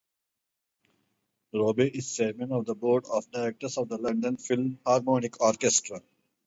[1.53, 6.01] Robey is chairman of the board of directors of the London Philharmonic Orchestra.